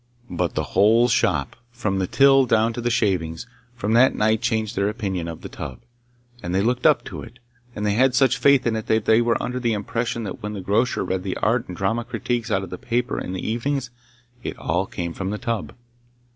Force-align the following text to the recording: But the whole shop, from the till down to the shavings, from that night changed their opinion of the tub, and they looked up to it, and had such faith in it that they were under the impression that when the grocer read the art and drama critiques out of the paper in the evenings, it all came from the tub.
But 0.31 0.55
the 0.55 0.63
whole 0.73 1.07
shop, 1.07 1.55
from 1.69 1.99
the 1.99 2.07
till 2.07 2.47
down 2.47 2.73
to 2.73 2.81
the 2.81 2.89
shavings, 2.89 3.45
from 3.75 3.93
that 3.93 4.15
night 4.15 4.41
changed 4.41 4.75
their 4.75 4.89
opinion 4.89 5.27
of 5.27 5.41
the 5.41 5.47
tub, 5.47 5.79
and 6.41 6.55
they 6.55 6.63
looked 6.63 6.87
up 6.87 7.03
to 7.05 7.21
it, 7.21 7.37
and 7.75 7.85
had 7.87 8.15
such 8.15 8.39
faith 8.39 8.65
in 8.65 8.75
it 8.75 8.87
that 8.87 9.05
they 9.05 9.21
were 9.21 9.37
under 9.39 9.59
the 9.59 9.73
impression 9.73 10.23
that 10.23 10.41
when 10.41 10.53
the 10.53 10.59
grocer 10.61 11.03
read 11.05 11.21
the 11.21 11.37
art 11.37 11.67
and 11.67 11.77
drama 11.77 12.03
critiques 12.03 12.49
out 12.49 12.63
of 12.63 12.71
the 12.71 12.79
paper 12.79 13.19
in 13.19 13.33
the 13.33 13.47
evenings, 13.47 13.91
it 14.41 14.57
all 14.57 14.87
came 14.87 15.13
from 15.13 15.29
the 15.29 15.37
tub. 15.37 15.71